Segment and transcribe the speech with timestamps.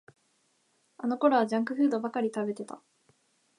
[0.97, 2.81] あのころはジャンクフードばかり食べてた